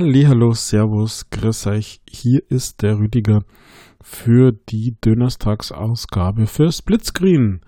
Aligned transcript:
Hallo, 0.00 0.52
Servus, 0.52 1.28
grüß 1.28 1.66
euch. 1.66 2.00
Hier 2.08 2.40
ist 2.48 2.82
der 2.82 3.00
Rüdiger 3.00 3.42
für 4.00 4.52
die 4.52 4.94
Dönerstagsausgabe 5.04 6.46
für 6.46 6.70
Splitscreen. 6.70 7.62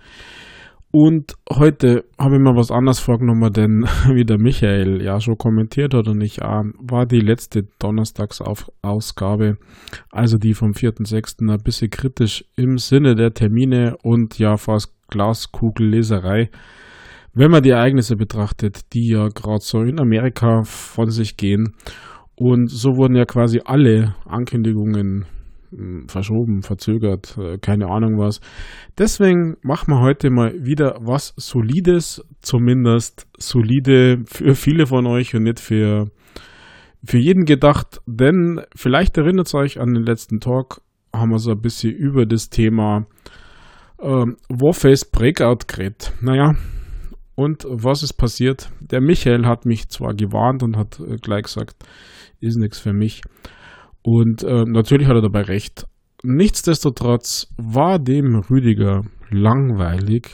Und 0.93 1.35
heute 1.53 2.05
habe 2.17 2.37
ich 2.37 2.41
mir 2.41 2.55
was 2.55 2.71
anderes 2.71 3.01
vorgenommen, 3.01 3.53
denn 3.53 3.83
wie 4.13 4.25
der 4.25 4.39
Michael 4.39 5.03
ja 5.03 5.21
schon 5.21 5.39
kommentiert 5.39 5.93
hat 5.93 6.07
und 6.07 6.21
ich 6.21 6.41
auch, 6.41 6.67
war 6.79 7.05
die 7.05 7.19
letzte 7.19 7.65
Donnerstagsausgabe, 7.81 9.59
also 10.13 10.39
die 10.39 10.55
vom 10.55 10.71
4.6. 10.71 11.53
ein 11.53 11.59
bisschen 11.65 11.91
kritisch 11.91 12.45
im 12.55 12.79
Sinne 12.79 13.17
der 13.17 13.35
Termine 13.35 13.97
und 14.05 14.39
ja 14.39 14.57
fast 14.57 14.95
Glaskugelleserei 15.09 16.49
wenn 17.33 17.53
man 17.53 17.63
die 17.63 17.71
Ereignisse 17.71 18.17
betrachtet, 18.17 18.93
die 18.93 19.09
ja 19.11 19.29
gerade 19.29 19.63
so 19.63 19.83
in 19.83 20.01
Amerika 20.01 20.65
von 20.65 21.11
sich 21.11 21.37
gehen. 21.37 21.75
Und 22.41 22.71
so 22.71 22.97
wurden 22.97 23.17
ja 23.17 23.27
quasi 23.27 23.61
alle 23.63 24.15
Ankündigungen 24.25 25.27
hm, 25.77 26.09
verschoben, 26.09 26.63
verzögert, 26.63 27.37
äh, 27.37 27.59
keine 27.59 27.89
Ahnung 27.89 28.19
was. 28.19 28.41
Deswegen 28.97 29.59
machen 29.61 29.93
wir 29.93 30.01
heute 30.01 30.31
mal 30.31 30.55
wieder 30.55 30.97
was 31.03 31.35
Solides, 31.37 32.25
zumindest 32.41 33.29
solide 33.37 34.23
für 34.25 34.55
viele 34.55 34.87
von 34.87 35.07
euch 35.07 35.35
und 35.35 35.43
nicht 35.43 35.61
für, 35.61 36.07
für 37.05 37.19
jeden 37.19 37.45
gedacht. 37.45 38.01
Denn 38.07 38.63
vielleicht 38.75 39.19
erinnert 39.19 39.49
es 39.49 39.55
euch 39.55 39.79
an 39.79 39.93
den 39.93 40.05
letzten 40.05 40.41
Talk, 40.41 40.81
haben 41.15 41.33
wir 41.33 41.39
so 41.39 41.51
ein 41.51 41.61
bisschen 41.61 41.93
über 41.93 42.25
das 42.25 42.49
Thema 42.49 43.05
ähm, 44.01 44.39
Warface 44.49 45.05
Breakout 45.05 45.67
geredet. 45.69 46.15
Naja, 46.23 46.55
und 47.35 47.65
was 47.69 48.03
ist 48.03 48.15
passiert? 48.15 48.71
Der 48.81 49.01
Michael 49.01 49.47
hat 49.47 49.65
mich 49.65 49.89
zwar 49.89 50.15
gewarnt 50.15 50.63
und 50.63 50.77
hat 50.77 51.01
äh, 51.01 51.17
gleich 51.17 51.45
gesagt, 51.45 51.77
ist 52.41 52.57
nichts 52.57 52.79
für 52.79 52.93
mich. 52.93 53.23
Und 54.03 54.43
äh, 54.43 54.65
natürlich 54.67 55.07
hat 55.09 55.17
er 55.17 55.23
dabei 55.23 55.43
recht. 55.43 55.87
Nichtsdestotrotz 56.23 57.49
war 57.57 57.99
dem 57.99 58.37
Rüdiger 58.37 59.03
langweilig. 59.31 60.31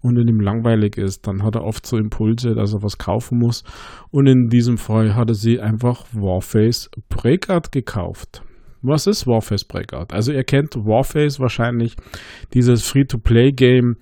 Und 0.00 0.16
wenn 0.16 0.28
ihm 0.28 0.40
langweilig 0.40 0.98
ist, 0.98 1.26
dann 1.26 1.42
hat 1.42 1.54
er 1.54 1.64
oft 1.64 1.86
so 1.86 1.96
Impulse, 1.96 2.54
dass 2.54 2.74
er 2.74 2.82
was 2.82 2.98
kaufen 2.98 3.38
muss. 3.38 3.64
Und 4.10 4.26
in 4.26 4.48
diesem 4.48 4.76
Fall 4.76 5.14
hat 5.14 5.30
er 5.30 5.34
sie 5.34 5.60
einfach 5.60 6.04
Warface 6.12 6.90
Breakout 7.08 7.70
gekauft. 7.70 8.42
Was 8.82 9.06
ist 9.06 9.26
Warface 9.26 9.64
Breakout? 9.64 10.12
Also 10.12 10.30
ihr 10.30 10.44
kennt 10.44 10.76
Warface 10.76 11.40
wahrscheinlich, 11.40 11.96
dieses 12.52 12.82
Free-to-Play-Game, 12.86 13.96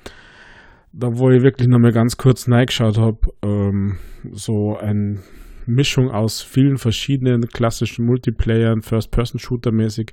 da 0.92 1.18
wo 1.18 1.30
ich 1.30 1.42
wirklich 1.42 1.68
nochmal 1.68 1.92
ganz 1.92 2.16
kurz 2.16 2.48
reingeschaut 2.48 2.98
habe, 2.98 3.18
ähm, 3.42 3.98
so 4.30 4.76
eine 4.76 5.20
Mischung 5.66 6.10
aus 6.10 6.42
vielen 6.42 6.76
verschiedenen 6.76 7.48
klassischen 7.48 8.04
Multiplayern, 8.04 8.82
First-Person-Shooter 8.82 9.72
mäßig, 9.72 10.12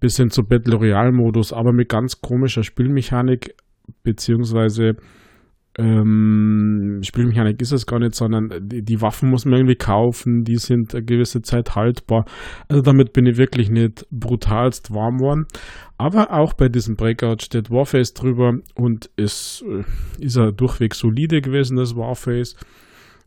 bis 0.00 0.16
hin 0.16 0.30
zu 0.30 0.44
Battle 0.44 0.76
Royale-Modus, 0.76 1.52
aber 1.52 1.72
mit 1.72 1.88
ganz 1.88 2.20
komischer 2.20 2.62
Spielmechanik, 2.62 3.54
beziehungsweise 4.02 4.96
ähm, 5.76 7.00
Spielmechanik 7.02 7.60
ist 7.60 7.72
es 7.72 7.86
gar 7.86 7.98
nicht, 7.98 8.14
sondern 8.14 8.68
die, 8.68 8.82
die, 8.82 9.00
Waffen 9.00 9.30
muss 9.30 9.44
man 9.44 9.54
irgendwie 9.54 9.74
kaufen, 9.74 10.44
die 10.44 10.56
sind 10.56 10.94
eine 10.94 11.04
gewisse 11.04 11.42
Zeit 11.42 11.74
haltbar. 11.74 12.26
Also 12.68 12.82
damit 12.82 13.12
bin 13.12 13.26
ich 13.26 13.38
wirklich 13.38 13.70
nicht 13.70 14.06
brutalst 14.10 14.92
warm 14.92 15.18
worden. 15.18 15.46
Aber 15.98 16.32
auch 16.32 16.52
bei 16.52 16.68
diesem 16.68 16.94
Breakout 16.94 17.42
steht 17.42 17.70
Warface 17.70 18.14
drüber 18.14 18.52
und 18.76 19.10
ist, 19.16 19.64
äh, 19.68 20.24
ist 20.24 20.36
er 20.36 20.52
durchweg 20.52 20.94
solide 20.94 21.40
gewesen, 21.40 21.76
das 21.76 21.96
Warface, 21.96 22.56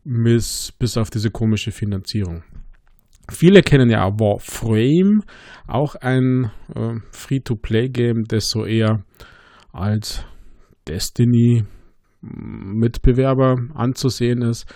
bis, 0.04 0.72
bis 0.78 0.96
auf 0.96 1.10
diese 1.10 1.30
komische 1.30 1.70
Finanzierung. 1.70 2.44
Viele 3.30 3.62
kennen 3.62 3.90
ja 3.90 4.08
Warframe, 4.08 5.22
auch 5.66 5.96
ein 5.96 6.50
äh, 6.74 6.94
Free-to-Play-Game, 7.10 8.24
das 8.26 8.48
so 8.48 8.64
eher 8.64 9.04
als 9.70 10.24
Destiny 10.86 11.64
Mitbewerber 12.20 13.56
anzusehen 13.74 14.42
ist, 14.42 14.66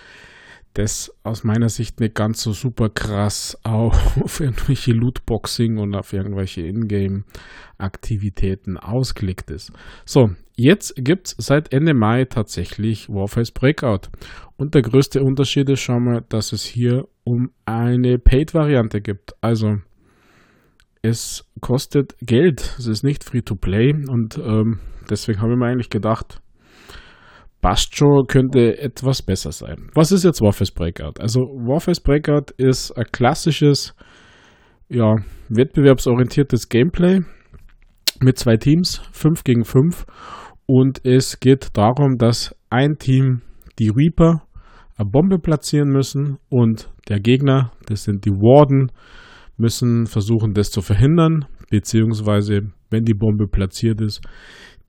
das 0.73 1.15
aus 1.23 1.43
meiner 1.43 1.69
Sicht 1.69 1.99
nicht 1.99 2.15
ganz 2.15 2.41
so 2.41 2.51
super 2.51 2.89
krass 2.89 3.55
auf 3.63 4.39
irgendwelche 4.41 4.93
Lootboxing 4.93 5.77
und 5.77 5.93
auf 5.95 6.13
irgendwelche 6.13 6.61
Ingame-Aktivitäten 6.61 8.77
ausgelegt 8.77 9.51
ist. 9.51 9.71
So, 10.05 10.31
jetzt 10.55 10.95
gibt 10.97 11.27
es 11.27 11.35
seit 11.37 11.71
Ende 11.71 11.93
Mai 11.93 12.25
tatsächlich 12.25 13.07
Warface 13.07 13.51
Breakout. 13.51 14.09
Und 14.57 14.73
der 14.73 14.81
größte 14.81 15.23
Unterschied 15.23 15.69
ist 15.69 15.81
schon 15.81 16.05
mal, 16.05 16.23
dass 16.29 16.53
es 16.53 16.63
hier 16.63 17.07
um 17.23 17.51
eine 17.65 18.17
Paid-Variante 18.17 18.99
gibt. 19.01 19.35
Also 19.41 19.77
es 21.03 21.45
kostet 21.59 22.15
Geld. 22.21 22.75
Es 22.79 22.87
ist 22.87 23.03
nicht 23.03 23.23
Free-to-Play 23.23 24.07
und 24.07 24.37
ähm, 24.37 24.79
deswegen 25.09 25.41
habe 25.41 25.53
ich 25.53 25.59
mir 25.59 25.67
eigentlich 25.67 25.91
gedacht, 25.91 26.41
schon, 27.95 28.27
könnte 28.27 28.77
etwas 28.77 29.21
besser 29.21 29.51
sein. 29.51 29.89
Was 29.93 30.11
ist 30.11 30.23
jetzt 30.23 30.41
Warface 30.41 30.71
Breakout? 30.71 31.19
Also 31.19 31.41
Warface 31.41 32.01
Breakout 32.01 32.53
ist 32.57 32.91
ein 32.91 33.05
klassisches, 33.11 33.95
ja, 34.89 35.15
wettbewerbsorientiertes 35.49 36.69
Gameplay 36.69 37.21
mit 38.21 38.37
zwei 38.37 38.57
Teams, 38.57 39.01
5 39.11 39.43
gegen 39.43 39.63
5. 39.63 40.05
Und 40.65 41.05
es 41.05 41.39
geht 41.39 41.69
darum, 41.73 42.17
dass 42.17 42.55
ein 42.69 42.97
Team 42.97 43.41
die 43.79 43.89
Reaper 43.89 44.43
eine 44.95 45.09
Bombe 45.09 45.39
platzieren 45.39 45.89
müssen 45.89 46.37
und 46.49 46.89
der 47.09 47.19
Gegner, 47.19 47.71
das 47.87 48.03
sind 48.03 48.25
die 48.25 48.31
Warden, 48.31 48.91
müssen 49.57 50.05
versuchen, 50.05 50.53
das 50.53 50.71
zu 50.71 50.81
verhindern, 50.81 51.45
beziehungsweise, 51.69 52.61
wenn 52.89 53.03
die 53.03 53.13
Bombe 53.13 53.47
platziert 53.47 54.01
ist, 54.01 54.21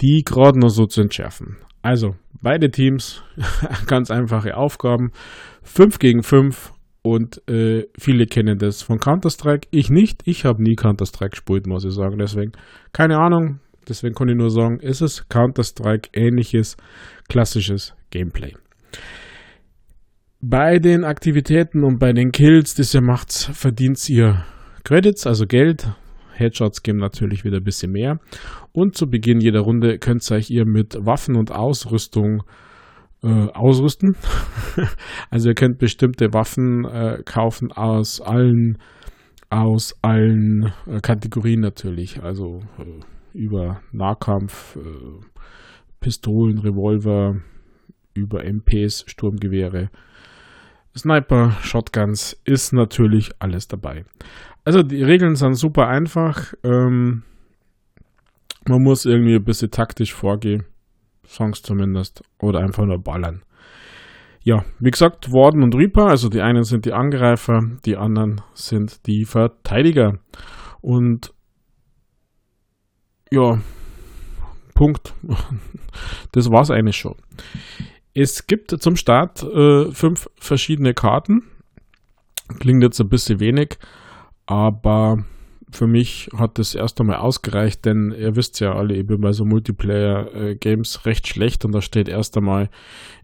die 0.00 0.22
gerade 0.24 0.58
noch 0.58 0.68
so 0.68 0.86
zu 0.86 1.00
entschärfen. 1.00 1.56
Also, 1.82 2.16
beide 2.44 2.70
Teams, 2.70 3.24
ganz 3.88 4.12
einfache 4.12 4.56
Aufgaben. 4.56 5.10
5 5.64 5.98
gegen 5.98 6.22
5 6.22 6.72
und 7.02 7.46
äh, 7.50 7.86
viele 7.98 8.26
kennen 8.26 8.58
das 8.58 8.82
von 8.82 9.00
Counter-Strike. 9.00 9.68
Ich 9.72 9.90
nicht. 9.90 10.22
Ich 10.26 10.44
habe 10.44 10.62
nie 10.62 10.76
Counter-Strike 10.76 11.30
gespielt, 11.30 11.66
muss 11.66 11.84
ich 11.84 11.92
sagen. 11.92 12.18
Deswegen, 12.18 12.52
keine 12.92 13.18
Ahnung. 13.18 13.58
Deswegen 13.88 14.14
kann 14.14 14.28
ich 14.28 14.36
nur 14.36 14.50
sagen, 14.50 14.78
ist 14.80 15.00
es 15.00 15.28
Counter-Strike 15.28 16.10
ähnliches 16.14 16.76
klassisches 17.28 17.94
Gameplay. 18.10 18.54
Bei 20.40 20.78
den 20.78 21.04
Aktivitäten 21.04 21.84
und 21.84 21.98
bei 21.98 22.12
den 22.12 22.30
Kills, 22.30 22.74
das 22.74 22.94
ihr 22.94 23.02
macht, 23.02 23.32
verdient 23.32 24.08
ihr 24.08 24.44
Credits, 24.84 25.26
also 25.26 25.46
Geld. 25.46 25.88
Headshots 26.34 26.82
geben 26.82 26.98
natürlich 26.98 27.44
wieder 27.44 27.58
ein 27.58 27.64
bisschen 27.64 27.92
mehr. 27.92 28.18
Und 28.72 28.96
zu 28.96 29.06
Beginn 29.06 29.40
jeder 29.40 29.60
Runde 29.60 29.98
könnt 29.98 30.28
ihr 30.30 30.36
euch 30.36 30.50
ihr 30.50 30.66
mit 30.66 30.96
Waffen 31.00 31.36
und 31.36 31.52
Ausrüstung 31.52 32.42
äh, 33.22 33.48
ausrüsten. 33.54 34.16
also 35.30 35.48
ihr 35.48 35.54
könnt 35.54 35.78
bestimmte 35.78 36.32
Waffen 36.32 36.84
äh, 36.84 37.22
kaufen 37.24 37.72
aus 37.72 38.20
allen 38.20 38.78
aus 39.50 39.94
allen 40.02 40.72
äh, 40.86 41.00
Kategorien 41.00 41.60
natürlich. 41.60 42.22
Also 42.22 42.60
äh, 42.78 43.38
über 43.38 43.80
Nahkampf, 43.92 44.76
äh, 44.76 45.24
Pistolen, 46.00 46.58
Revolver, 46.58 47.40
über 48.14 48.44
MPs, 48.44 49.04
Sturmgewehre. 49.06 49.90
Sniper, 50.96 51.50
Shotguns 51.62 52.40
ist 52.44 52.72
natürlich 52.72 53.30
alles 53.40 53.66
dabei. 53.66 54.04
Also 54.64 54.82
die 54.82 55.02
Regeln 55.02 55.34
sind 55.36 55.54
super 55.54 55.88
einfach. 55.88 56.54
Ähm, 56.62 57.22
man 58.66 58.82
muss 58.82 59.04
irgendwie 59.04 59.34
ein 59.34 59.44
bisschen 59.44 59.70
taktisch 59.70 60.14
vorgehen. 60.14 60.64
Songs 61.26 61.62
zumindest. 61.62 62.22
Oder 62.40 62.60
einfach 62.60 62.84
nur 62.84 62.98
ballern. 62.98 63.42
Ja, 64.42 64.64
wie 64.78 64.90
gesagt, 64.90 65.32
Warden 65.32 65.62
und 65.62 65.74
Reaper, 65.74 66.08
also 66.08 66.28
die 66.28 66.42
einen 66.42 66.64
sind 66.64 66.84
die 66.84 66.92
Angreifer, 66.92 67.60
die 67.86 67.96
anderen 67.96 68.42
sind 68.52 69.06
die 69.06 69.24
Verteidiger. 69.24 70.18
Und 70.82 71.32
ja, 73.30 73.58
Punkt. 74.74 75.14
Das 76.32 76.50
war's 76.50 76.72
eigentlich 76.72 76.96
schon. 76.96 77.14
Es 78.14 78.48
gibt 78.48 78.72
zum 78.82 78.96
Start 78.96 79.44
äh, 79.44 79.92
fünf 79.92 80.28
verschiedene 80.34 80.92
Karten. 80.92 81.44
Klingt 82.58 82.82
jetzt 82.82 83.00
ein 83.00 83.08
bisschen 83.08 83.38
wenig, 83.38 83.78
aber 84.46 85.24
für 85.74 85.86
mich 85.86 86.28
hat 86.36 86.58
das 86.58 86.74
erst 86.74 87.00
einmal 87.00 87.16
ausgereicht, 87.16 87.84
denn 87.84 88.14
ihr 88.16 88.36
wisst 88.36 88.60
ja 88.60 88.74
alle, 88.74 88.94
ich 88.94 89.06
bin 89.06 89.20
bei 89.20 89.32
so 89.32 89.44
Multiplayer-Games 89.44 91.04
recht 91.04 91.26
schlecht 91.26 91.64
und 91.64 91.72
da 91.72 91.80
steht 91.80 92.08
erst 92.08 92.36
einmal 92.36 92.70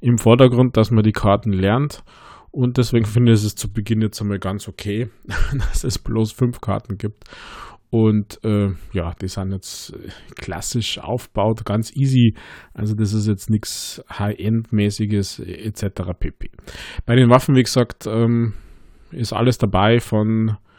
im 0.01 0.19
Vordergrund, 0.19 0.77
dass 0.77 0.91
man 0.91 1.05
die 1.05 1.13
Karten 1.13 1.53
lernt. 1.53 2.03
Und 2.51 2.79
deswegen 2.79 3.07
finde 3.07 3.33
ich 3.33 3.45
es 3.45 3.55
zu 3.55 3.73
Beginn 3.73 4.03
jetzt 4.03 4.21
einmal 4.21 4.41
ganz 4.41 4.67
okay, 4.67 5.09
dass 5.53 5.85
es 5.85 5.99
bloß 5.99 6.33
fünf 6.33 6.61
Karten 6.61 6.99
gibt. 6.99 7.25
Und 7.91 8.43
äh, 8.45 8.71
ja, 8.93 9.15
die 9.21 9.29
sind 9.29 9.53
jetzt 9.53 9.93
klassisch 10.37 10.99
aufgebaut, 10.99 11.65
ganz 11.65 11.95
easy. 11.95 12.35
Also 12.73 12.95
das 12.95 13.13
ist 13.13 13.27
jetzt 13.27 13.51
nichts 13.51 14.03
High-End-mäßiges 14.09 15.41
etc. 15.41 16.13
pp. 16.19 16.51
Bei 17.05 17.17
den 17.17 17.31
Waffen, 17.31 17.57
wie 17.57 17.63
gesagt, 17.63 18.07
ähm, 18.07 18.55
ist 19.11 19.33
alles 19.33 19.59
dabei 19.59 19.99
von 19.99 20.51
äh, 20.51 20.70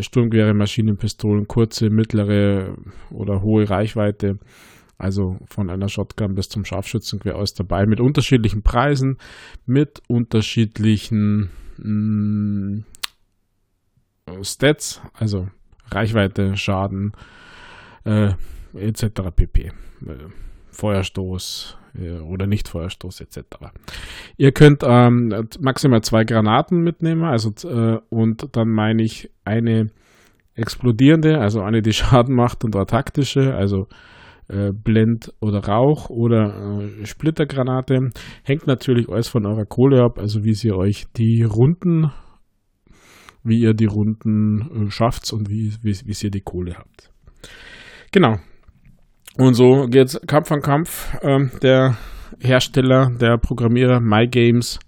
Sturmgewehre, 0.00 0.54
Maschinenpistolen, 0.54 1.48
kurze, 1.48 1.90
mittlere 1.90 2.76
oder 3.10 3.42
hohe 3.42 3.68
Reichweite. 3.68 4.38
Also 4.98 5.38
von 5.46 5.70
einer 5.70 5.88
Shotgun 5.88 6.34
bis 6.34 6.50
zum 6.50 6.66
Scharfschützengewehr 6.66 7.36
alles 7.36 7.54
dabei 7.54 7.86
mit 7.86 8.00
unterschiedlichen 8.00 8.62
Preisen, 8.62 9.16
mit 9.64 10.02
unterschiedlichen 10.08 11.50
mh, 11.78 11.88
mm, 11.88 12.84
Stats, 14.42 15.00
also 15.14 15.48
Reichweite, 15.90 16.56
Schaden 16.56 17.12
äh, 18.04 18.32
etc. 18.74 19.30
pp. 19.34 19.66
Äh, 19.66 19.72
Feuerstoß 20.70 21.76
äh, 21.76 21.79
oder 21.94 22.46
Nicht-Feuerstoß 22.46 23.20
etc. 23.20 23.40
Ihr 24.36 24.52
könnt 24.52 24.82
ähm, 24.86 25.46
maximal 25.60 26.02
zwei 26.02 26.24
Granaten 26.24 26.80
mitnehmen, 26.82 27.24
also 27.24 27.50
äh, 27.68 27.98
und 28.10 28.56
dann 28.56 28.68
meine 28.68 29.02
ich 29.02 29.30
eine 29.44 29.90
explodierende, 30.54 31.38
also 31.38 31.60
eine, 31.60 31.82
die 31.82 31.92
Schaden 31.94 32.34
macht 32.34 32.64
und 32.64 32.76
eine 32.76 32.86
taktische, 32.86 33.54
also 33.54 33.86
äh, 34.48 34.72
Blend 34.72 35.32
oder 35.40 35.60
Rauch 35.64 36.10
oder 36.10 36.80
äh, 36.82 37.06
Splittergranate. 37.06 38.10
Hängt 38.44 38.66
natürlich 38.66 39.08
alles 39.08 39.28
von 39.28 39.46
eurer 39.46 39.64
Kohle 39.64 40.02
ab, 40.02 40.18
also 40.18 40.44
wie 40.44 40.54
sie 40.54 40.72
euch 40.72 41.06
die 41.16 41.42
Runden, 41.42 42.10
wie 43.42 43.60
ihr 43.60 43.74
die 43.74 43.86
Runden 43.86 44.86
äh, 44.86 44.90
schafft 44.90 45.32
und 45.32 45.48
wie, 45.48 45.72
wie, 45.82 45.94
wie 46.04 46.26
ihr 46.26 46.30
die 46.30 46.40
Kohle 46.40 46.74
habt. 46.74 47.10
Genau. 48.12 48.38
Und 49.36 49.54
so 49.54 49.86
geht's 49.88 50.20
Kampf 50.26 50.52
an 50.52 50.60
Kampf. 50.60 51.16
Ähm, 51.22 51.50
der 51.62 51.96
Hersteller, 52.40 53.10
der 53.10 53.38
Programmierer 53.38 54.00
MyGames, 54.00 54.78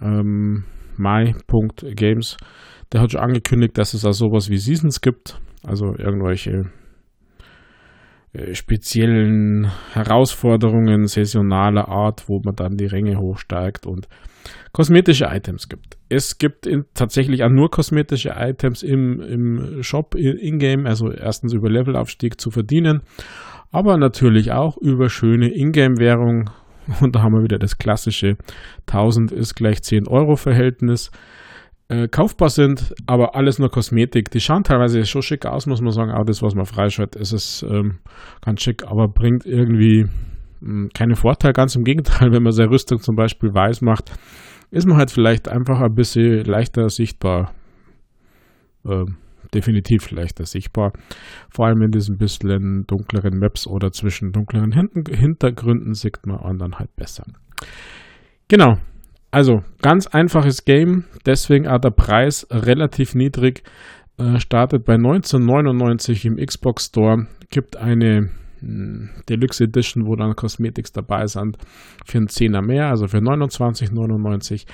ähm, 0.00 0.64
my.games, 0.96 2.36
der 2.92 3.00
hat 3.00 3.12
schon 3.12 3.20
angekündigt, 3.20 3.78
dass 3.78 3.94
es 3.94 4.04
auch 4.04 4.12
sowas 4.12 4.50
wie 4.50 4.58
Seasons 4.58 5.00
gibt. 5.00 5.40
Also 5.62 5.86
irgendwelche 5.96 6.70
speziellen 8.52 9.70
Herausforderungen 9.92 11.06
saisonaler 11.06 11.88
Art, 11.88 12.28
wo 12.28 12.40
man 12.44 12.54
dann 12.54 12.76
die 12.76 12.86
Ränge 12.86 13.18
hochsteigt 13.18 13.86
und 13.86 14.08
kosmetische 14.72 15.26
Items 15.26 15.68
gibt. 15.68 15.96
Es 16.08 16.38
gibt 16.38 16.66
in, 16.66 16.84
tatsächlich 16.94 17.42
auch 17.42 17.50
nur 17.50 17.70
kosmetische 17.70 18.34
Items 18.36 18.82
im, 18.82 19.20
im 19.20 19.82
Shop 19.82 20.14
in-game, 20.14 20.86
also 20.86 21.10
erstens 21.10 21.52
über 21.52 21.70
Levelaufstieg 21.70 22.40
zu 22.40 22.50
verdienen, 22.50 23.02
aber 23.70 23.96
natürlich 23.96 24.52
auch 24.52 24.76
über 24.76 25.08
schöne 25.08 25.52
Ingame-Währung. 25.52 26.50
Und 27.00 27.14
da 27.14 27.22
haben 27.22 27.34
wir 27.34 27.42
wieder 27.42 27.58
das 27.58 27.76
klassische 27.76 28.36
1000 28.86 29.30
ist 29.32 29.54
gleich 29.54 29.82
10 29.82 30.08
Euro 30.08 30.36
Verhältnis 30.36 31.10
äh, 31.88 32.08
kaufbar 32.08 32.50
sind, 32.50 32.94
aber 33.06 33.34
alles 33.34 33.58
nur 33.58 33.70
Kosmetik. 33.70 34.30
Die 34.30 34.40
schauen 34.40 34.64
teilweise 34.64 35.04
schon 35.06 35.22
schick 35.22 35.46
aus, 35.46 35.66
muss 35.66 35.80
man 35.80 35.92
sagen. 35.92 36.10
Auch 36.10 36.24
das, 36.24 36.42
was 36.42 36.54
man 36.54 36.66
freischaltet, 36.66 37.20
ist 37.20 37.32
es 37.32 37.62
ähm, 37.68 37.98
ganz 38.42 38.62
schick, 38.62 38.84
aber 38.86 39.08
bringt 39.08 39.46
irgendwie 39.46 40.04
mh, 40.04 40.10
hm, 40.60 40.90
keinen 40.94 41.16
Vorteil. 41.16 41.52
Ganz 41.52 41.74
im 41.76 41.84
Gegenteil, 41.84 42.32
wenn 42.32 42.42
man 42.42 42.52
seine 42.52 42.70
Rüstung 42.70 43.00
zum 43.00 43.16
Beispiel 43.16 43.54
weiß 43.54 43.80
macht, 43.80 44.12
ist 44.70 44.86
man 44.86 44.98
halt 44.98 45.10
vielleicht 45.10 45.48
einfach 45.48 45.80
ein 45.80 45.94
bisschen 45.94 46.44
leichter 46.44 46.90
sichtbar. 46.90 47.54
Äh, 48.84 49.06
definitiv 49.54 50.10
leichter 50.10 50.44
sichtbar. 50.44 50.92
Vor 51.48 51.66
allem 51.66 51.80
in 51.80 51.90
diesen 51.90 52.18
bisschen 52.18 52.86
dunkleren 52.86 53.38
Maps 53.38 53.66
oder 53.66 53.92
zwischen 53.92 54.32
dunkleren 54.32 54.72
Hintergründen 54.72 55.94
sieht 55.94 56.26
man 56.26 56.38
anderen 56.38 56.78
halt 56.78 56.94
besser. 56.96 57.24
Genau, 58.48 58.76
also, 59.30 59.60
ganz 59.82 60.06
einfaches 60.06 60.64
Game, 60.64 61.04
deswegen 61.26 61.68
auch 61.68 61.78
der 61.78 61.90
Preis 61.90 62.46
relativ 62.50 63.14
niedrig. 63.14 63.62
Äh, 64.18 64.40
startet 64.40 64.84
bei 64.84 64.94
1999 64.94 66.24
im 66.24 66.36
Xbox 66.36 66.86
Store. 66.86 67.26
Gibt 67.50 67.76
eine 67.76 68.22
mh, 68.22 68.28
hm, 68.60 69.10
Deluxe 69.28 69.64
Edition, 69.64 70.06
wo 70.06 70.16
dann 70.16 70.34
Cosmetics 70.34 70.92
dabei 70.92 71.26
sind, 71.26 71.56
für 72.04 72.18
einen 72.18 72.28
Zehner 72.28 72.60
mehr, 72.60 72.88
also 72.88 73.06
für 73.06 73.18
29,99. 73.18 74.66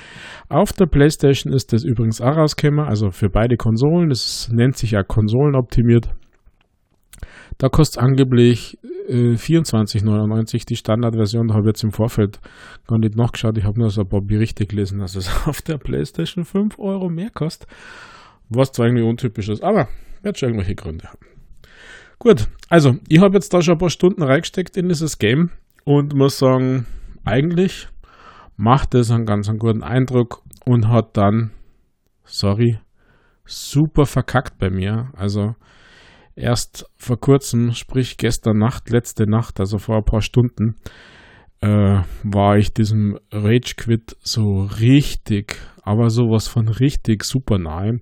Auf 0.48 0.72
der 0.72 0.86
PlayStation 0.86 1.52
ist 1.52 1.72
das 1.74 1.84
übrigens 1.84 2.22
auch 2.22 2.36
rausgekommen, 2.36 2.86
also 2.86 3.10
für 3.10 3.28
beide 3.28 3.56
Konsolen. 3.56 4.08
Das 4.08 4.48
nennt 4.50 4.76
sich 4.76 4.92
ja 4.92 5.02
konsolenoptimiert. 5.02 6.08
Da 7.58 7.68
kostet 7.68 8.02
angeblich 8.02 8.78
äh, 9.08 9.34
24,99 9.34 10.66
die 10.66 10.76
Standardversion. 10.76 11.48
Da 11.48 11.54
habe 11.54 11.64
ich 11.64 11.74
jetzt 11.74 11.84
im 11.84 11.92
Vorfeld 11.92 12.40
gar 12.86 12.98
nicht 12.98 13.16
nachgeschaut. 13.16 13.58
Ich 13.58 13.64
habe 13.64 13.78
nur 13.78 13.90
so 13.90 14.02
ein 14.02 14.08
paar 14.08 14.22
Berichte 14.22 14.66
gelesen, 14.66 14.98
dass 14.98 15.14
es 15.14 15.30
auf 15.46 15.62
der 15.62 15.78
PlayStation 15.78 16.44
5 16.44 16.78
Euro 16.78 17.08
mehr 17.08 17.30
kostet. 17.30 17.68
Was 18.48 18.72
zwar 18.72 18.86
irgendwie 18.86 19.04
untypisch 19.04 19.48
ist, 19.48 19.62
aber 19.62 19.88
wird 20.22 20.38
schon 20.38 20.50
irgendwelche 20.50 20.74
Gründe 20.74 21.06
haben. 21.06 21.26
Gut, 22.18 22.48
also 22.68 22.96
ich 23.08 23.20
habe 23.20 23.34
jetzt 23.34 23.52
da 23.52 23.62
schon 23.62 23.74
ein 23.74 23.78
paar 23.78 23.90
Stunden 23.90 24.22
reingesteckt 24.22 24.76
in 24.76 24.88
dieses 24.88 25.18
Game 25.18 25.50
und 25.84 26.14
muss 26.14 26.38
sagen, 26.38 26.86
eigentlich 27.24 27.88
macht 28.56 28.94
es 28.94 29.10
einen 29.10 29.26
ganz 29.26 29.48
einen 29.48 29.58
guten 29.58 29.82
Eindruck 29.82 30.42
und 30.64 30.88
hat 30.88 31.16
dann, 31.16 31.50
sorry, 32.24 32.78
super 33.44 34.06
verkackt 34.06 34.58
bei 34.58 34.70
mir. 34.70 35.10
Also 35.16 35.54
erst 36.36 36.86
vor 36.96 37.18
kurzem, 37.18 37.72
sprich 37.72 38.16
gestern 38.16 38.58
Nacht, 38.58 38.90
letzte 38.90 39.28
Nacht, 39.28 39.60
also 39.60 39.78
vor 39.78 39.96
ein 39.96 40.04
paar 40.04 40.22
Stunden, 40.22 40.76
äh, 41.60 42.02
war 42.22 42.58
ich 42.58 42.74
diesem 42.74 43.18
Rage 43.30 43.74
Quit 43.76 44.16
so 44.20 44.62
richtig, 44.62 45.56
aber 45.82 46.10
sowas 46.10 46.48
von 46.48 46.68
richtig 46.68 47.24
super 47.24 47.58
nahe. 47.58 48.00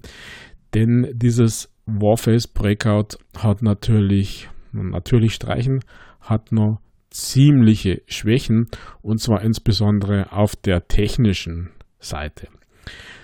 Denn 0.74 1.10
dieses 1.12 1.70
Warface 1.86 2.48
Breakout 2.48 3.18
hat 3.36 3.62
natürlich, 3.62 4.48
natürlich 4.72 5.34
streichen, 5.34 5.80
hat 6.20 6.52
noch 6.52 6.80
ziemliche 7.10 8.02
Schwächen 8.06 8.68
und 9.02 9.20
zwar 9.20 9.42
insbesondere 9.42 10.32
auf 10.32 10.56
der 10.56 10.88
technischen 10.88 11.70
Seite. 11.98 12.48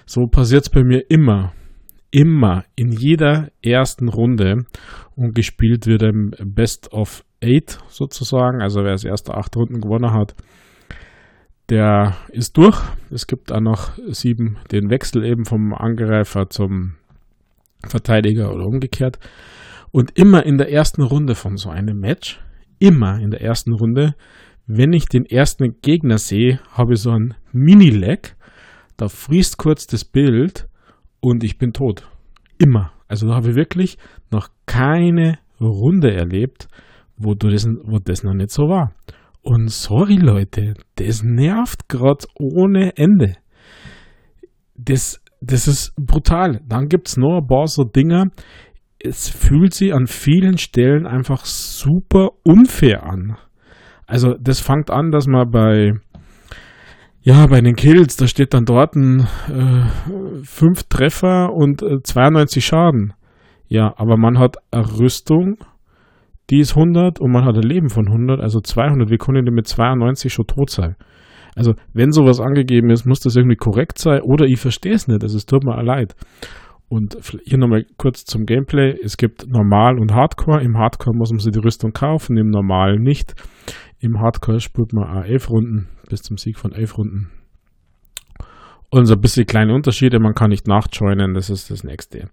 So 0.07 0.27
passiert 0.27 0.65
es 0.65 0.71
bei 0.71 0.85
mir 0.85 1.11
immer, 1.11 1.53
immer 2.11 2.65
in 2.77 2.93
jeder 2.93 3.51
ersten 3.63 4.09
Runde 4.09 4.65
und 5.15 5.35
gespielt 5.35 5.87
wird 5.87 6.03
im 6.03 6.31
Best 6.45 6.93
of 6.93 7.25
Eight 7.43 7.79
sozusagen. 7.89 8.63
Also 8.63 8.83
wer 8.83 8.93
als 8.93 9.05
erste 9.05 9.35
acht 9.35 9.57
Runden 9.57 9.81
gewonnen 9.81 10.13
hat, 10.13 10.35
der 11.69 12.17
ist 12.31 12.57
durch. 12.57 12.81
Es 13.11 13.27
gibt 13.27 13.53
auch 13.53 13.61
noch 13.61 13.93
sieben 14.09 14.57
den 14.73 14.91
Wechsel 14.91 15.25
eben 15.25 15.45
vom 15.45 15.75
Angreifer 15.75 16.49
zum 16.49 16.95
Verteidiger 17.87 18.53
oder 18.53 18.67
umgekehrt. 18.67 19.19
Und 19.91 20.19
immer 20.19 20.45
in 20.45 20.59
der 20.59 20.71
ersten 20.73 21.03
Runde 21.03 21.35
von 21.35 21.57
so 21.57 21.71
einem 21.71 22.01
Match, 22.01 22.41
immer 22.79 23.19
in 23.19 23.31
der 23.31 23.43
ersten 23.43 23.73
Runde, 23.73 24.15
wenn 24.67 24.93
ich 24.93 25.07
den 25.07 25.25
ersten 25.25 25.81
Gegner 25.81 26.19
sehe, 26.19 26.61
habe 26.73 26.95
ich 26.95 27.01
so 27.01 27.11
ein 27.11 27.35
Mini-Lag. 27.53 28.35
Da 28.97 29.09
friest 29.09 29.57
kurz 29.57 29.87
das 29.87 30.05
Bild 30.05 30.68
und 31.21 31.45
ich 31.45 31.59
bin 31.59 31.73
tot. 31.73 32.09
Immer. 32.59 32.93
Also 33.09 33.29
da 33.29 33.35
habe 33.35 33.51
ich 33.51 33.57
wirklich 33.57 33.99
noch 34.31 34.49
keine 34.67 35.39
Runde 35.61 36.13
erlebt, 36.13 36.69
wo, 37.17 37.35
du 37.35 37.49
das, 37.49 37.67
wo 37.67 37.99
das 37.99 38.23
noch 38.23 38.35
nicht 38.35 38.51
so 38.51 38.65
war. 38.65 38.93
Und 39.43 39.71
sorry 39.71 40.17
Leute, 40.17 40.75
das 40.97 41.23
nervt 41.23 41.89
gerade 41.89 42.27
ohne 42.39 42.97
Ende. 42.97 43.37
Das, 44.75 45.23
das 45.41 45.67
ist 45.67 45.95
brutal. 45.97 46.61
Dann 46.67 46.89
gibt 46.89 47.09
es 47.09 47.17
noch 47.17 47.39
ein 47.39 47.47
paar 47.47 47.67
so 47.67 47.85
Dinger, 47.85 48.27
es 49.01 49.29
fühlt 49.29 49.75
sich 49.75 49.95
an 49.95 50.07
vielen 50.07 50.59
Stellen 50.59 51.07
einfach 51.07 51.45
super 51.45 52.31
unfair 52.43 53.05
an. 53.05 53.37
Also 54.07 54.35
das 54.41 54.61
fängt 54.61 54.91
an, 54.91 55.11
dass 55.11 55.27
man 55.27 55.51
bei 55.51 55.93
ja, 57.21 57.47
bei 57.47 57.61
den 57.61 57.75
Kills, 57.75 58.17
da 58.17 58.27
steht 58.27 58.55
dann 58.55 58.65
dort 58.65 58.95
ein 58.95 59.21
äh, 59.49 60.43
fünf 60.45 60.85
Treffer 60.85 61.53
und 61.53 61.83
äh, 61.83 62.03
92 62.03 62.65
Schaden. 62.65 63.13
Ja, 63.69 63.93
aber 63.97 64.17
man 64.17 64.39
hat 64.39 64.57
eine 64.71 64.99
Rüstung, 64.99 65.57
die 66.51 66.61
ist 66.61 66.77
100 66.77 67.21
und 67.21 67.31
man 67.31 67.45
hat 67.45 67.57
ein 67.57 67.63
Leben 67.63 67.91
von 67.91 68.07
100, 68.07 68.41
also 68.41 68.61
200. 68.61 69.11
Wie 69.11 69.19
können 69.19 69.45
denn 69.45 69.55
mit 69.55 69.67
92 69.67 70.33
schon 70.33 70.47
tot 70.47 70.71
sein? 70.71 70.97
Also, 71.55 71.75
wenn 71.93 72.13
sowas 72.13 72.41
angegeben 72.41 72.91
ist, 72.91 73.05
muss 73.05 73.21
das 73.21 73.37
irgendwie 73.37 73.57
korrekt 73.57 73.99
sein 73.99 74.23
oder 74.23 74.47
ich 74.47 74.61
verstehe 74.61 74.95
es 74.95 75.09
nicht. 75.09 75.23
Also, 75.23 75.37
es 75.37 75.45
tut 75.45 75.65
mir 75.65 75.83
leid. 75.83 76.15
Und 76.89 77.19
hier 77.45 77.59
nochmal 77.59 77.85
kurz 77.99 78.25
zum 78.25 78.47
Gameplay. 78.47 78.97
Es 79.03 79.19
gibt 79.19 79.47
Normal 79.47 79.99
und 79.99 80.15
Hardcore. 80.15 80.63
Im 80.63 80.79
Hardcore 80.79 81.15
muss 81.15 81.31
man 81.31 81.39
sich 81.39 81.53
die 81.53 81.59
Rüstung 81.59 81.93
kaufen, 81.93 82.39
im 82.39 82.49
Normal 82.49 82.99
nicht. 82.99 83.35
Im 84.01 84.21
Hardcore 84.21 84.61
spielt 84.61 84.95
man 84.95 85.05
auch 85.05 85.25
elf 85.25 85.51
Runden, 85.51 85.89
bis 86.09 86.23
zum 86.23 86.39
Sieg 86.39 86.59
von 86.59 86.73
elf 86.73 86.97
Runden. 86.97 87.31
Und 88.91 89.05
so 89.05 89.15
ein 89.15 89.21
bisschen 89.21 89.45
kleine 89.45 89.75
Unterschiede, 89.75 90.19
man 90.19 90.35
kann 90.35 90.49
nicht 90.49 90.67
nachjoinen, 90.67 91.35
das 91.35 91.51
ist 91.51 91.71
das 91.71 91.85
nächste. 91.85 92.31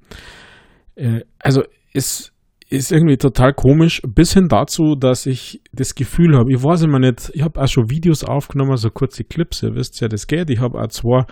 Äh, 0.96 1.22
also 1.40 1.64
es 1.94 2.32
ist 2.70 2.92
irgendwie 2.92 3.18
total 3.18 3.54
komisch, 3.54 4.02
bis 4.08 4.34
hin 4.34 4.48
dazu, 4.48 4.96
dass 4.96 5.26
ich 5.26 5.62
das 5.74 5.96
Gefühl 5.96 6.38
habe, 6.38 6.54
ich 6.54 6.64
weiß 6.64 6.84
immer 6.84 7.00
nicht, 7.00 7.30
ich 7.34 7.42
habe 7.42 7.62
auch 7.62 7.68
schon 7.68 7.90
Videos 7.90 8.24
aufgenommen, 8.24 8.78
so 8.78 8.90
kurze 8.90 9.24
Clips, 9.26 9.64
ihr 9.64 9.76
wisst 9.76 10.00
ja, 10.00 10.08
das 10.08 10.28
geht. 10.28 10.50
Ich 10.50 10.60
habe 10.60 10.80
auch 10.80 10.88
zwei 10.88 11.26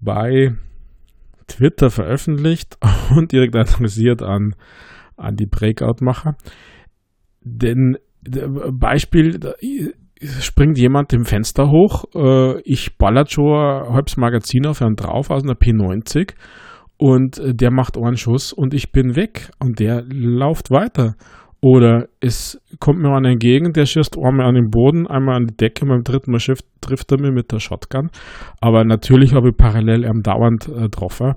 bei 0.00 0.56
Twitter 1.48 1.90
veröffentlicht 1.90 2.78
und 3.16 3.32
direkt 3.32 3.56
adressiert 3.56 4.22
an, 4.22 4.54
an 5.16 5.36
die 5.36 5.46
Breakout-Macher. 5.46 6.36
Denn 7.42 7.96
Beispiel, 8.22 9.40
springt 10.20 10.78
jemand 10.78 11.12
im 11.12 11.24
Fenster 11.24 11.70
hoch, 11.70 12.04
äh, 12.14 12.60
ich 12.62 12.98
ballert 12.98 13.30
schon 13.30 13.52
ein 13.52 13.94
halbes 13.94 14.16
Magazin 14.16 14.66
auf 14.66 14.82
einen 14.82 14.96
drauf 14.96 15.30
aus 15.30 15.44
einer 15.44 15.54
P90 15.54 16.34
und 16.96 17.40
der 17.42 17.70
macht 17.70 17.96
einen 17.96 18.16
Schuss 18.16 18.52
und 18.52 18.74
ich 18.74 18.90
bin 18.90 19.14
weg 19.14 19.50
und 19.60 19.78
der 19.78 20.02
läuft 20.02 20.70
weiter. 20.70 21.14
Oder 21.60 22.08
es 22.20 22.60
kommt 22.78 23.00
mir 23.00 23.10
einer 23.10 23.30
entgegen, 23.30 23.72
der 23.72 23.84
schießt 23.84 24.16
einmal 24.16 24.46
an 24.46 24.54
den 24.54 24.70
Boden, 24.70 25.08
einmal 25.08 25.36
an 25.36 25.46
die 25.48 25.56
Decke, 25.56 25.86
beim 25.86 26.04
dritten 26.04 26.30
Mal 26.30 26.40
trifft 26.80 27.10
er 27.10 27.20
mir 27.20 27.32
mit 27.32 27.50
der 27.50 27.58
Shotgun. 27.58 28.10
Aber 28.60 28.84
natürlich 28.84 29.34
habe 29.34 29.50
ich 29.50 29.56
parallel 29.56 30.04
am 30.06 30.22
dauernd 30.22 30.66
getroffen. 30.66 31.34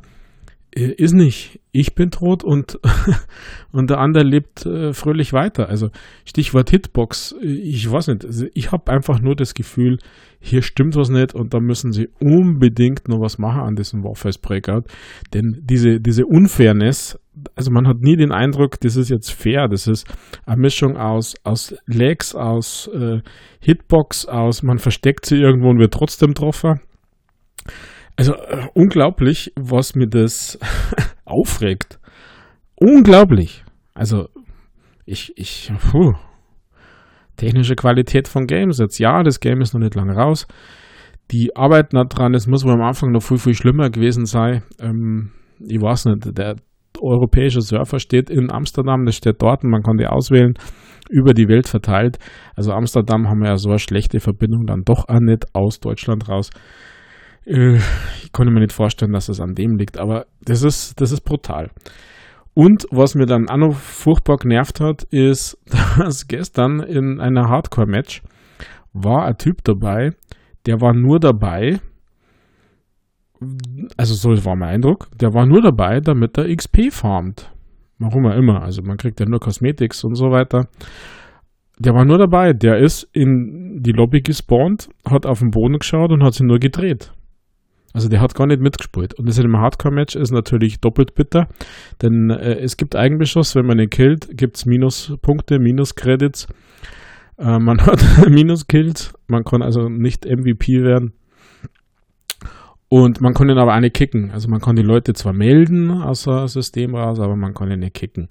Äh, 0.74 0.92
ist 0.92 1.13
nicht. 1.13 1.60
Ich 1.74 1.96
bin 1.96 2.12
tot 2.12 2.44
und, 2.44 2.80
und 3.72 3.90
der 3.90 4.00
andere 4.00 4.24
lebt 4.24 4.66
äh, 4.66 4.94
fröhlich 4.94 5.34
weiter. 5.34 5.70
Also 5.70 5.90
Stichwort 6.24 6.70
Hitbox, 6.70 7.36
äh, 7.42 7.46
ich 7.46 7.90
weiß 7.90 8.08
nicht. 8.08 8.25
Also 8.25 8.46
ich 8.54 8.72
habe 8.72 8.92
einfach 8.92 9.20
nur 9.20 9.36
das 9.36 9.54
Gefühl, 9.54 9.98
hier 10.40 10.62
stimmt 10.62 10.96
was 10.96 11.10
nicht 11.10 11.34
und 11.34 11.54
da 11.54 11.60
müssen 11.60 11.92
sie 11.92 12.10
unbedingt 12.20 13.08
noch 13.08 13.20
was 13.20 13.38
machen 13.38 13.62
an 13.62 13.75
diesem 13.75 14.04
Warface 14.04 14.38
Breakout. 14.38 14.84
Denn 15.34 15.60
diese, 15.63 16.00
diese 16.00 16.25
Unfairness, 16.25 17.20
also 17.56 17.72
man 17.72 17.88
hat 17.88 18.02
nie 18.02 18.18
den 18.18 18.32
Eindruck, 18.32 18.80
das 18.82 18.96
ist 18.96 19.10
jetzt 19.10 19.32
fair. 19.32 19.68
Das 19.70 19.88
ist 19.88 20.06
eine 20.46 20.62
Mischung 20.62 20.98
aus, 20.98 21.36
aus 21.44 21.76
Lags, 21.86 22.36
aus 22.36 22.90
äh, 22.94 23.22
Hitbox, 23.60 24.26
aus 24.26 24.64
man 24.64 24.80
versteckt 24.80 25.26
sie 25.26 25.38
irgendwo 25.38 25.70
und 25.70 25.80
wird 25.80 25.94
trotzdem 25.94 26.30
getroffen. 26.30 26.82
Also 28.18 28.34
äh, 28.34 28.68
unglaublich, 28.74 29.54
was 29.56 29.96
mir 29.96 30.08
das 30.08 30.60
aufregt. 31.26 32.00
Unglaublich. 32.76 33.64
Also 33.94 34.28
ich, 35.06 35.34
ich, 35.38 35.72
puh. 35.92 36.14
Technische 37.38 37.76
Qualität 37.76 38.28
von 38.28 38.46
Games 38.46 38.78
jetzt. 38.78 39.00
Ja, 39.00 39.24
das 39.24 39.40
Game 39.40 39.62
ist 39.62 39.74
noch 39.74 39.82
nicht 39.82 39.96
lange 39.96 40.14
raus. 40.14 40.48
Die 41.32 41.56
arbeiten 41.56 41.96
daran, 41.96 42.34
es 42.34 42.46
muss 42.46 42.66
wohl 42.66 42.74
am 42.74 42.82
Anfang 42.82 43.12
noch 43.12 43.24
viel, 43.24 43.38
viel 43.38 43.54
schlimmer 43.54 43.90
gewesen 43.90 44.26
sein. 44.26 44.64
Ähm, 44.80 45.32
ich 45.60 45.82
weiß 45.82 46.06
nicht, 46.06 46.38
der 46.38 46.58
europäische 47.01 47.62
Surfer 47.62 48.00
steht 48.00 48.29
in 48.29 48.51
Amsterdam, 48.51 49.05
das 49.05 49.15
steht 49.15 49.41
dort 49.41 49.63
und 49.63 49.72
man 49.72 49.84
kann 49.84 49.98
die 49.98 50.08
auswählen, 50.08 50.53
über 51.10 51.34
die 51.34 51.48
Welt 51.48 51.67
verteilt. 51.67 52.17
Also 52.55 52.72
Amsterdam 52.72 53.27
haben 53.27 53.39
wir 53.41 53.50
ja 53.50 53.58
so 53.58 53.70
eine 53.70 53.79
schlechte 53.79 54.20
Verbindung 54.20 54.65
dann 54.65 54.84
doch 54.84 55.10
auch 55.10 55.20
nicht 55.20 55.46
aus 55.53 55.79
Deutschland 55.79 56.29
raus. 56.29 56.50
Äh, 57.46 57.77
ich 58.24 58.31
konnte 58.31 58.51
mir 58.51 58.62
nicht 58.62 58.74
vorstellen, 58.74 59.12
dass 59.12 59.29
es 59.29 59.39
an 59.39 59.55
dem 59.55 59.77
liegt, 59.77 59.98
aber 59.98 60.25
das 60.43 60.63
ist, 60.63 61.01
das 61.01 61.12
ist 61.12 61.22
brutal. 61.22 61.70
Und 62.53 62.86
was 62.91 63.15
mir 63.15 63.25
dann 63.25 63.50
auch 63.50 63.58
noch 63.58 63.75
furchtbar 63.75 64.38
genervt 64.38 64.81
hat, 64.81 65.03
ist, 65.03 65.58
dass 65.98 66.27
gestern 66.27 66.81
in 66.81 67.20
einer 67.20 67.50
Hardcore-Match 67.50 68.22
war 68.93 69.25
ein 69.25 69.38
Typ 69.38 69.63
dabei, 69.63 70.12
der 70.65 70.81
war 70.81 70.93
nur 70.93 71.20
dabei, 71.20 71.79
also 73.98 74.14
so 74.14 74.46
war 74.46 74.56
mein 74.56 74.76
Eindruck, 74.76 75.10
der 75.20 75.34
war 75.34 75.46
nur 75.46 75.62
dabei, 75.62 76.00
damit 76.00 76.38
er 76.38 76.54
XP 76.56 76.92
farmt. 76.92 77.52
Warum 77.98 78.26
auch 78.26 78.36
immer, 78.36 78.62
also 78.62 78.82
man 78.82 78.98
kriegt 78.98 79.20
ja 79.20 79.26
nur 79.28 79.40
Cosmetics 79.40 80.04
und 80.04 80.16
so 80.16 80.32
weiter. 80.32 80.68
Der 81.80 81.94
war 81.94 82.06
nur 82.06 82.18
dabei, 82.18 82.54
der 82.54 82.78
ist 82.78 83.08
in 83.14 83.82
die 83.82 83.92
Lobby 83.92 84.22
gespawnt, 84.22 84.90
hat 85.08 85.26
auf 85.26 85.40
den 85.40 85.52
Boden 85.52 85.80
geschaut 85.80 86.12
und 86.12 86.24
hat 86.24 86.34
sich 86.34 86.46
nur 86.46 86.60
gedreht. 86.60 87.12
Also 87.94 88.08
der 88.08 88.22
hat 88.22 88.36
gar 88.36 88.48
nicht 88.48 88.62
mitgespielt. 88.62 89.16
Und 89.16 89.28
das 89.28 89.38
in 89.38 89.46
einem 89.46 89.58
Hardcore-Match 89.58 90.16
ist 90.16 90.32
natürlich 90.32 90.80
doppelt 90.80 91.16
bitter, 91.16 91.48
denn 92.02 92.30
äh, 92.30 92.60
es 92.60 92.78
gibt 92.78 92.96
Eigenbeschuss, 92.96 93.56
wenn 93.56 93.66
man 93.66 93.80
ihn 93.80 93.90
killt, 93.90 94.38
gibt 94.38 94.58
es 94.58 94.66
Minuspunkte, 94.66 95.60
Minus-Credits. 95.60 96.48
Äh, 97.38 97.60
man 97.60 97.82
hat 97.86 98.04
Minus-Kills, 98.30 99.14
man 99.28 99.44
kann 99.44 99.62
also 99.62 99.90
nicht 99.90 100.26
MVP 100.26 100.84
werden. 100.84 101.14
Und 102.94 103.22
man 103.22 103.34
kann 103.34 103.48
ihn 103.48 103.58
aber 103.58 103.74
auch 103.74 103.80
nicht 103.80 103.96
kicken. 103.96 104.32
Also 104.32 104.50
man 104.50 104.60
kann 104.60 104.76
die 104.76 104.82
Leute 104.82 105.14
zwar 105.14 105.32
melden 105.32 105.92
aus 105.92 106.24
dem 106.24 106.48
System 106.48 106.94
raus, 106.94 107.22
aber 107.22 107.38
man 107.38 107.54
ihn 107.72 107.80
nicht 107.80 107.94
kicken. 107.94 108.28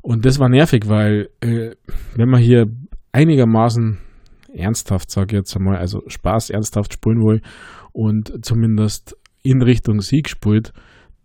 Und 0.00 0.26
das 0.26 0.40
war 0.40 0.48
nervig, 0.48 0.88
weil 0.88 1.30
äh, 1.40 1.76
wenn 2.16 2.28
man 2.28 2.40
hier 2.40 2.66
einigermaßen 3.12 3.98
ernsthaft, 4.52 5.08
sage 5.08 5.36
ich 5.36 5.38
jetzt 5.42 5.56
einmal, 5.56 5.76
also 5.76 6.02
Spaß 6.08 6.50
ernsthaft 6.50 6.94
spielen 6.94 7.18
will 7.18 7.42
und 7.92 8.44
zumindest 8.44 9.16
in 9.44 9.62
Richtung 9.62 10.00
Sieg 10.00 10.28
spielt, 10.28 10.72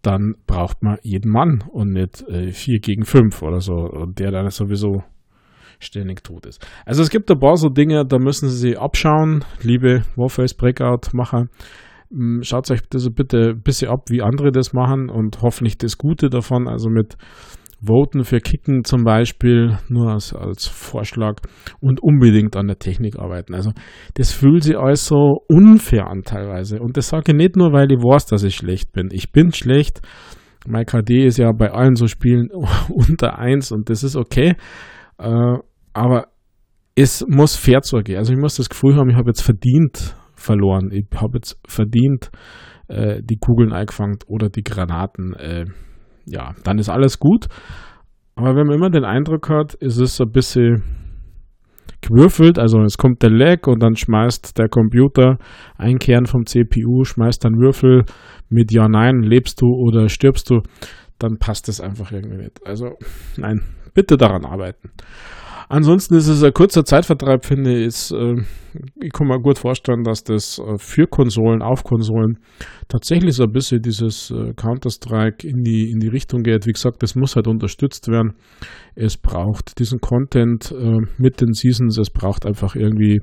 dann 0.03 0.35
braucht 0.45 0.83
man 0.83 0.99
jeden 1.01 1.31
Mann 1.31 1.63
und 1.71 1.93
nicht 1.93 2.21
äh, 2.29 2.51
vier 2.51 2.79
gegen 2.79 3.05
fünf 3.05 3.41
oder 3.41 3.59
so 3.59 3.73
und 3.73 4.19
der 4.19 4.29
dann 4.29 4.51
sowieso 4.51 5.03
ständig 5.79 6.23
tot 6.23 6.45
ist. 6.45 6.63
Also 6.85 7.01
es 7.01 7.09
gibt 7.09 7.31
ein 7.31 7.39
paar 7.39 7.57
so 7.57 7.69
Dinge, 7.69 8.05
da 8.05 8.19
müssen 8.19 8.49
Sie 8.49 8.77
abschauen, 8.77 9.43
liebe 9.63 10.03
Warface 10.15 10.53
Breakout 10.53 11.09
Macher. 11.13 11.39
Hm, 11.39 11.49
schaut 12.41 12.69
euch 12.71 12.81
das 12.89 13.09
bitte 13.09 13.49
ein 13.49 13.61
bisschen 13.61 13.89
ab, 13.89 14.09
wie 14.09 14.21
andere 14.21 14.51
das 14.51 14.73
machen 14.73 15.09
und 15.09 15.41
hoffentlich 15.41 15.77
das 15.77 15.97
Gute 15.97 16.29
davon, 16.29 16.67
also 16.67 16.89
mit 16.89 17.17
Voten 17.79 18.23
für 18.23 18.39
Kicken 18.39 18.83
zum 18.83 19.03
Beispiel, 19.03 19.77
nur 19.87 20.11
als, 20.11 20.33
als 20.33 20.65
Vorschlag 20.65 21.41
und 21.79 22.01
unbedingt 22.01 22.55
an 22.55 22.67
der 22.67 22.79
Technik 22.79 23.19
arbeiten. 23.19 23.53
Also 23.53 23.71
das 24.15 24.31
fühlt 24.31 24.63
sich 24.63 24.77
alles 24.77 25.05
so 25.05 25.41
unfair 25.47 26.07
an 26.07 26.23
teilweise. 26.23 26.79
Und 26.79 26.97
das 26.97 27.09
sage 27.09 27.31
ich 27.31 27.37
nicht 27.37 27.55
nur, 27.55 27.73
weil 27.73 27.91
ich 27.91 27.99
weiß, 27.99 28.25
dass 28.25 28.43
ich 28.43 28.55
schlecht 28.55 28.93
bin. 28.93 29.09
Ich 29.11 29.31
bin 29.31 29.53
schlecht. 29.53 30.01
Mein 30.67 30.85
KD 30.85 31.25
ist 31.25 31.37
ja 31.37 31.51
bei 31.51 31.71
allen 31.71 31.95
so 31.95 32.07
Spielen 32.07 32.49
unter 32.89 33.37
1 33.37 33.71
und 33.71 33.89
das 33.89 34.03
ist 34.03 34.15
okay. 34.15 34.55
Äh, 35.19 35.57
aber 35.93 36.27
es 36.95 37.23
muss 37.27 37.55
fair 37.55 37.81
zugehen. 37.83 38.17
Also 38.17 38.33
ich 38.33 38.39
muss 38.39 38.55
das 38.55 38.69
Gefühl 38.69 38.95
haben, 38.95 39.11
ich 39.11 39.15
habe 39.15 39.29
jetzt 39.29 39.43
verdient 39.43 40.16
verloren. 40.37 40.91
Ich 40.91 41.07
habe 41.15 41.37
jetzt 41.37 41.59
verdient 41.67 42.31
äh, 42.87 43.21
die 43.21 43.37
Kugeln 43.37 43.73
eingefangen 43.73 44.19
oder 44.27 44.49
die 44.49 44.63
Granaten. 44.63 45.33
Äh, 45.33 45.65
ja, 46.25 46.53
dann 46.63 46.79
ist 46.79 46.89
alles 46.89 47.19
gut. 47.19 47.47
Aber 48.35 48.55
wenn 48.55 48.67
man 48.67 48.75
immer 48.75 48.89
den 48.89 49.03
Eindruck 49.03 49.49
hat, 49.49 49.73
ist 49.75 49.97
es 49.97 50.21
ein 50.21 50.31
bisschen 50.31 50.83
gewürfelt, 52.01 52.59
also 52.59 52.81
es 52.83 52.97
kommt 52.97 53.23
der 53.23 53.31
Lag 53.31 53.65
und 53.65 53.81
dann 53.81 53.95
schmeißt 53.95 54.57
der 54.57 54.69
Computer 54.69 55.37
ein 55.77 55.97
Kern 55.97 56.27
vom 56.27 56.45
CPU, 56.45 57.03
schmeißt 57.03 57.43
dann 57.43 57.59
Würfel 57.59 58.05
mit 58.49 58.71
Ja, 58.71 58.87
Nein, 58.87 59.21
lebst 59.21 59.61
du 59.61 59.67
oder 59.67 60.07
stirbst 60.07 60.49
du, 60.51 60.61
dann 61.17 61.37
passt 61.39 61.67
das 61.67 61.81
einfach 61.81 62.11
irgendwie 62.11 62.37
nicht. 62.37 62.65
Also 62.65 62.91
nein, 63.37 63.61
bitte 63.93 64.17
daran 64.17 64.45
arbeiten. 64.45 64.91
Ansonsten 65.69 66.15
ist 66.15 66.27
es 66.27 66.43
ein 66.43 66.53
kurzer 66.53 66.85
Zeitvertreib, 66.85 67.45
finde 67.45 67.85
ich. 67.85 68.11
äh, 68.11 68.41
ich 69.01 69.11
kann 69.11 69.27
mir 69.27 69.39
gut 69.41 69.57
vorstellen, 69.57 70.03
dass 70.03 70.23
das 70.23 70.59
äh, 70.59 70.77
für 70.77 71.07
Konsolen, 71.07 71.61
auf 71.61 71.83
Konsolen 71.83 72.39
tatsächlich 72.87 73.35
so 73.35 73.43
ein 73.43 73.51
bisschen 73.51 73.81
dieses 73.81 74.31
äh, 74.31 74.53
Counter-Strike 74.53 75.45
in 75.45 75.63
die, 75.63 75.91
in 75.91 75.99
die 75.99 76.07
Richtung 76.07 76.43
geht. 76.43 76.65
Wie 76.65 76.71
gesagt, 76.71 77.03
das 77.03 77.15
muss 77.15 77.35
halt 77.35 77.47
unterstützt 77.47 78.07
werden. 78.07 78.33
Es 78.95 79.17
braucht 79.17 79.77
diesen 79.79 79.99
Content 79.99 80.71
äh, 80.71 80.99
mit 81.17 81.41
den 81.41 81.51
Seasons. 81.51 81.97
Es 81.97 82.11
braucht 82.11 82.45
einfach 82.45 82.75
irgendwie 82.75 83.19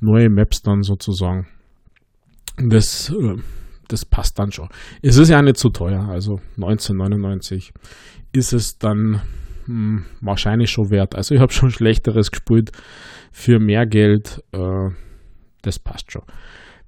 neue 0.00 0.28
Maps 0.28 0.60
dann 0.60 0.82
sozusagen. 0.82 1.46
Das, 2.58 3.10
das 3.88 4.04
passt 4.04 4.38
dann 4.38 4.52
schon. 4.52 4.68
Es 5.00 5.16
ist 5.16 5.30
ja 5.30 5.40
nicht 5.40 5.56
so 5.56 5.70
teuer. 5.70 6.08
Also 6.10 6.40
1999 6.56 7.72
ist 8.32 8.52
es 8.52 8.76
dann 8.76 9.22
hm, 9.70 10.04
wahrscheinlich 10.20 10.70
schon 10.70 10.90
wert. 10.90 11.14
Also 11.14 11.34
ich 11.34 11.40
habe 11.40 11.52
schon 11.52 11.70
Schlechteres 11.70 12.30
gespielt 12.32 12.72
für 13.30 13.60
mehr 13.60 13.86
Geld. 13.86 14.42
Äh, 14.52 14.90
das 15.62 15.78
passt 15.78 16.10
schon. 16.10 16.22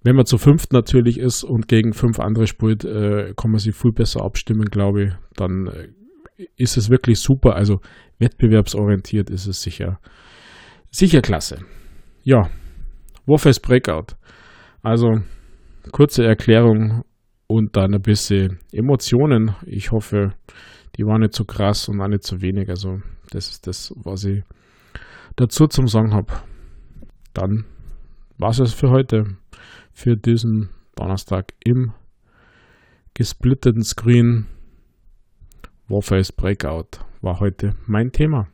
Wenn 0.02 0.16
man 0.16 0.26
zu 0.26 0.36
fünft 0.36 0.72
natürlich 0.72 1.18
ist 1.18 1.44
und 1.44 1.68
gegen 1.68 1.92
fünf 1.92 2.18
andere 2.18 2.48
spielt, 2.48 2.84
äh, 2.84 3.34
kann 3.36 3.52
man 3.52 3.60
sich 3.60 3.76
viel 3.76 3.92
besser 3.92 4.24
abstimmen, 4.24 4.64
glaube 4.64 5.04
ich. 5.04 5.12
Dann 5.36 5.68
äh, 5.68 6.46
ist 6.56 6.76
es 6.76 6.90
wirklich 6.90 7.20
super. 7.20 7.54
Also 7.54 7.80
wettbewerbsorientiert 8.18 9.30
ist 9.30 9.46
es 9.46 9.62
sicher, 9.62 10.00
sicher 10.90 11.22
klasse. 11.22 11.60
Ja, 12.24 12.50
Warface 13.26 13.60
Breakout. 13.60 14.16
Also 14.82 15.20
kurze 15.92 16.24
Erklärung 16.24 17.04
und 17.46 17.76
dann 17.76 17.94
ein 17.94 18.02
bisschen 18.02 18.58
Emotionen. 18.72 19.54
Ich 19.66 19.92
hoffe, 19.92 20.32
die 20.96 21.06
waren 21.06 21.20
nicht 21.20 21.34
zu 21.34 21.42
so 21.42 21.46
krass 21.46 21.88
und 21.88 22.00
auch 22.00 22.08
nicht 22.08 22.24
zu 22.24 22.36
so 22.36 22.42
wenig. 22.42 22.68
Also, 22.68 23.00
das 23.30 23.50
ist 23.50 23.66
das, 23.66 23.92
was 23.96 24.24
ich 24.24 24.42
dazu 25.36 25.66
zum 25.66 25.86
Sagen 25.86 26.12
habe. 26.12 26.32
Dann 27.32 27.64
war 28.38 28.50
es 28.50 28.72
für 28.74 28.90
heute, 28.90 29.36
für 29.92 30.16
diesen 30.16 30.70
Donnerstag 30.96 31.52
im 31.64 31.92
gesplitteten 33.14 33.82
Screen. 33.82 34.46
Warface 35.88 36.32
Breakout 36.32 37.04
war 37.20 37.40
heute 37.40 37.74
mein 37.86 38.12
Thema. 38.12 38.48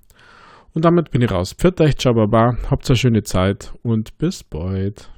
Und 0.74 0.84
damit 0.84 1.10
bin 1.10 1.22
ich 1.22 1.30
raus. 1.30 1.54
Pfiat 1.54 1.80
euch, 1.80 1.96
ciao, 1.96 2.14
baba, 2.14 2.56
habt 2.70 2.88
eine 2.88 2.96
schöne 2.96 3.22
Zeit 3.22 3.74
und 3.82 4.18
bis 4.18 4.44
bald. 4.44 5.10